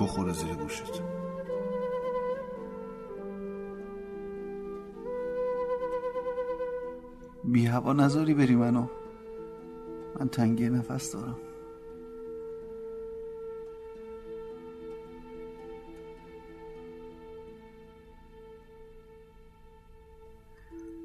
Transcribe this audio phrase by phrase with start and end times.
[0.00, 1.02] می‌خوره زیر گوشت.
[7.44, 8.86] بی هوا نذاری بری منو.
[10.20, 11.36] من تنگی نفس دارم.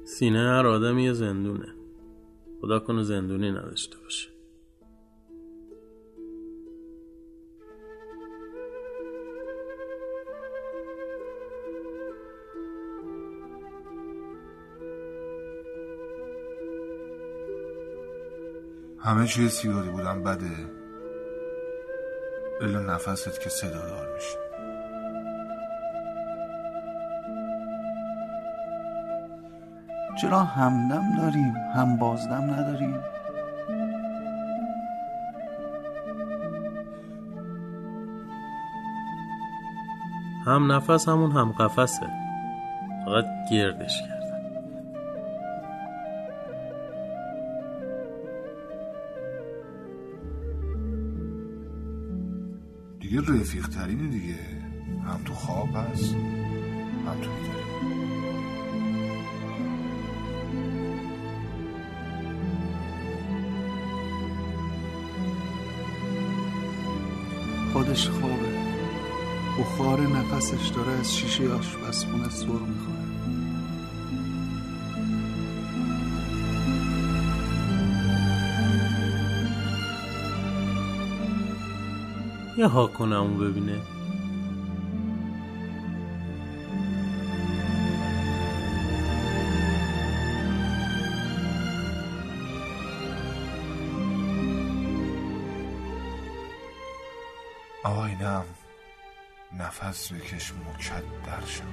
[0.04, 1.74] سینه هر آدم یه زندونه.
[2.60, 4.29] خدا کنه زندونی نداشته باشه.
[19.04, 20.50] همه چیز سیگاری بودن بده.
[22.60, 24.38] الا نفست که صدا دار میشه.
[30.20, 33.00] چرا همدم داریم؟ هم بازدم نداریم؟
[40.46, 42.06] هم نفس همون هم قفسه.
[43.04, 44.19] فقط گردش کردن
[53.10, 54.38] دیگه رفیق ترینه دیگه.
[55.06, 56.14] هم تو خواب هست
[57.06, 57.64] هم تو بیداری.
[67.72, 68.48] خودش خوابه.
[69.60, 73.09] بخار نفسش داره از شیشه آشپزخونه سر می‌خوره.
[82.60, 83.80] یه ها اون ببینه.
[97.84, 98.44] آینم
[99.58, 101.64] نفس بکش مکدر شم.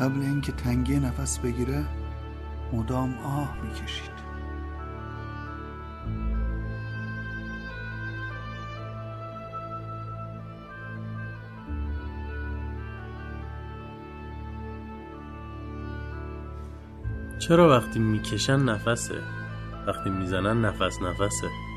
[0.00, 1.84] قبل اینکه تنگی نفس بگیره
[2.72, 4.18] مدام آه می‌کشید.
[17.38, 19.22] چرا وقتی می‌کشن نفسه؟
[19.86, 21.67] وقتی می‌زنن نفس نفسه.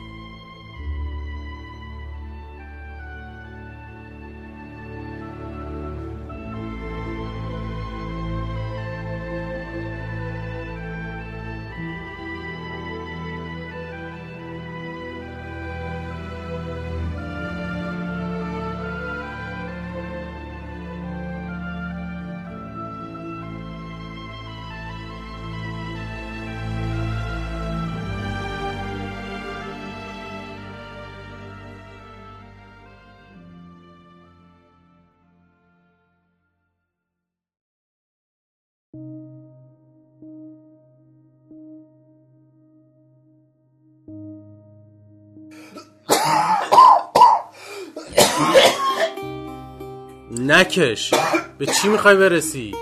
[50.48, 51.14] نکش.
[51.58, 52.76] به چی می‌خوای برسی؟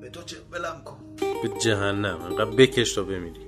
[0.00, 0.96] به تو چه بلم کن.
[1.42, 2.22] به جهنم.
[2.22, 3.40] انقدر بکش تا بمیری.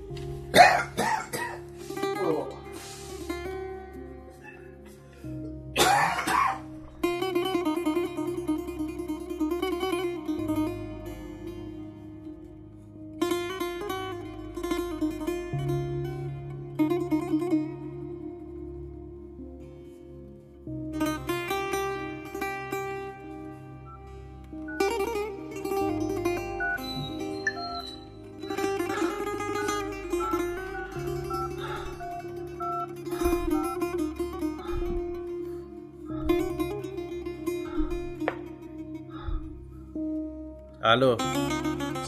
[40.91, 41.17] الو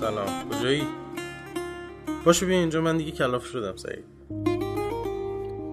[0.01, 0.27] سلام.
[0.51, 0.83] کجایی؟
[2.25, 4.05] باشو بیا اینجا من دیگه کلاف شدم سعید.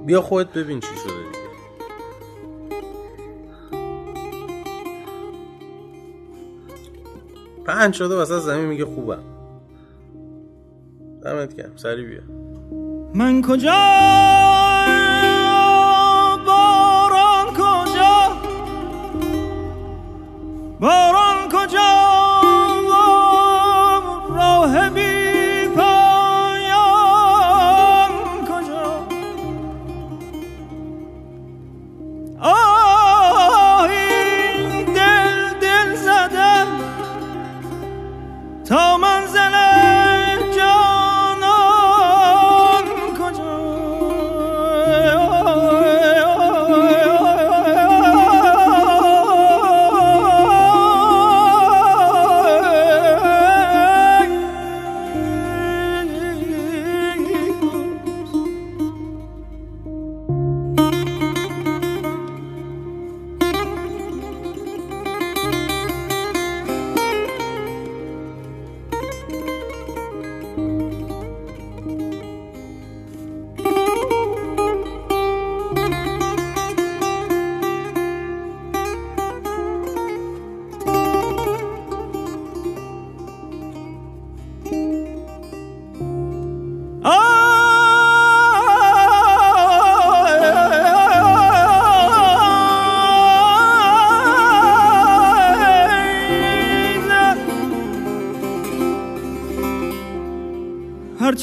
[0.05, 1.39] بیا خودت ببین چی شده دیگه.
[7.65, 9.23] پنج شده وسط زمین میگه خوبم.
[11.23, 11.77] دمت گرم.
[11.77, 12.21] سری بیا.
[13.13, 14.48] من کجا؟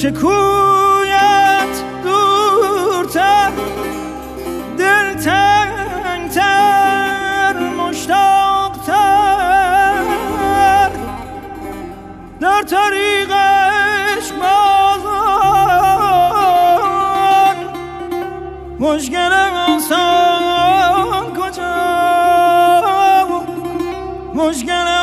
[0.06, 1.74] هرچه کویت
[2.04, 3.50] دورتر
[4.78, 6.74] دل تنگتر
[7.58, 8.96] مشتاقتر.
[12.40, 15.16] در طریقش بازان
[18.78, 19.32] مشکل
[19.68, 21.76] آسان کجا؟
[24.34, 24.95] مشکل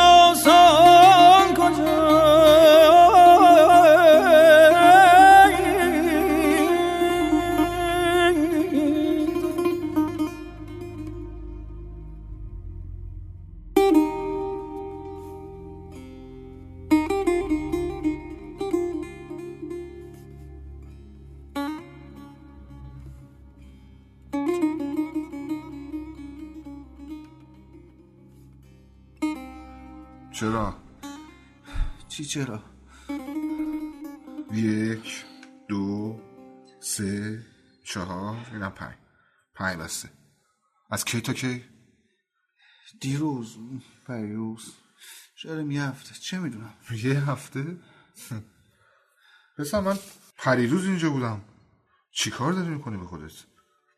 [30.43, 30.75] چرا؟
[32.07, 32.63] چی چرا؟
[34.53, 35.25] یک
[35.67, 36.19] دو
[36.79, 37.41] سه
[37.83, 38.95] چهار اینم پنج.
[39.55, 40.09] پنج بسته
[40.89, 41.63] از کی تا کی؟
[43.01, 43.57] دیروز
[44.07, 44.73] پریروز
[45.35, 46.15] شاید یه هفته.
[46.15, 46.73] چه می‌دونم؟
[47.03, 47.77] یه هفته؟
[49.57, 49.99] پسر من
[50.37, 51.41] پریروز اینجا بودم.
[52.11, 53.33] چی کار داری می‌کنی به خودت؟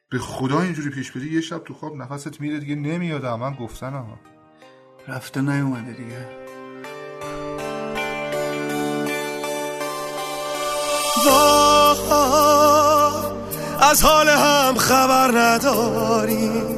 [0.09, 3.25] به خدا اینجوری پیش بری یه شب تو خواب نفست میره دیگه نمیاد.
[3.25, 4.19] من گفتنم
[5.07, 6.45] رفته نیومده دیگه.
[13.91, 16.75] از حال هم خبر نداریم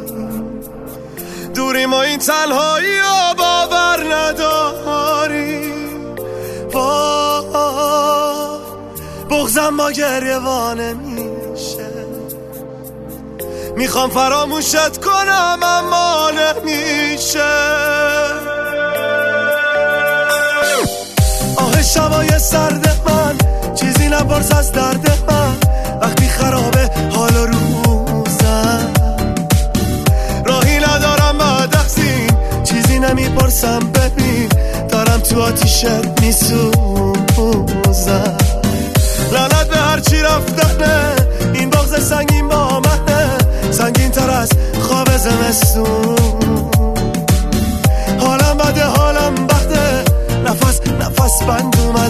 [1.55, 5.67] دوری ما این تنهایی و باور نداریم
[6.73, 7.47] وای
[9.29, 11.36] بغزم با گریوانه میشه
[13.77, 17.39] می‌خوام فراموشت کنم اما نمیشه.
[21.57, 23.37] آه شبای سرد من
[23.75, 25.57] چیزی نپرس از درد من.
[26.01, 28.93] وقتی خرابه حال روزم.
[30.45, 31.77] راهی ندارم بعد
[32.63, 33.79] چیزی نمی‌پرسم.
[33.79, 34.49] ببین
[34.89, 35.85] دارم تو آتیشت
[36.21, 36.66] میسوزم.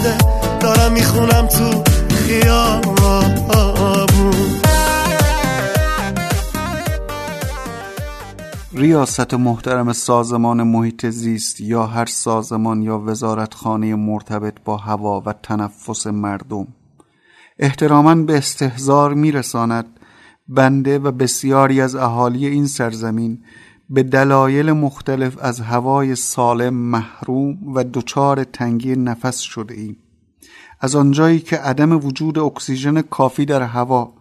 [0.08, 1.82] اومده دارم می‌خونم تو
[2.14, 2.98] خیابون.
[8.72, 16.06] ریاست محترم سازمان محیط زیست یا هر سازمان یا وزارتخانه مرتبط با هوا و تنفس
[16.06, 16.66] مردم.
[17.58, 19.86] احتراما به استهزار میرساند.
[20.48, 23.38] بنده و بسیاری از اهالی این سرزمین
[23.90, 29.96] به دلایل مختلف از هوای سالم محروم و دچار تنگی نفس شده ایم
[30.80, 34.12] از آنجایی که عدم وجود اکسیژن کافی در هوا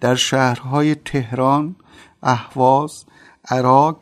[0.00, 1.76] در شهرهای تهران،
[2.22, 3.04] اهواز،
[3.48, 3.98] عراق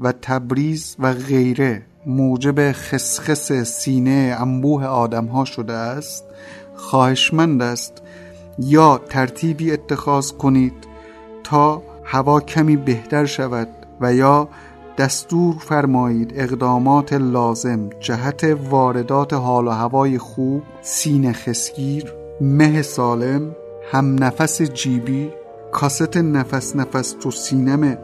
[0.00, 6.24] و تبریز و غیره موجب خسخس سینه انبوه آدم ها شده است
[6.76, 8.02] خواهشمند است
[8.58, 10.74] یا ترتیبی اتخاذ کنید
[11.44, 13.79] تا هوا کمی بهتر شود.
[14.00, 14.48] و یا
[14.98, 23.56] دستور فرمایید اقدامات لازم جهت واردات حال و هوای خوب سینه خسگیر مه سالم
[23.92, 25.30] هم نفس جیبی
[25.72, 27.98] کاست نفس نفس تو سینم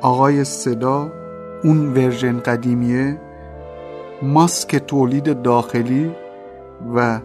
[0.00, 1.12] آقای صدا
[1.64, 3.20] اون ورژن قدیمیه
[4.22, 6.10] ماسک تولید داخلی
[6.94, 7.20] و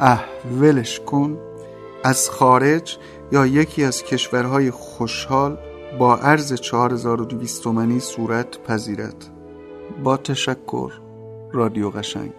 [0.00, 1.38] احولش کن.
[2.04, 2.98] از خارج
[3.32, 5.58] یا یکی از کشورهای خوشحال
[5.98, 9.24] با عرض 4200 تومانی صورت پذیرد.
[10.04, 10.92] با تشکر
[11.52, 12.32] رادیو قشنگ.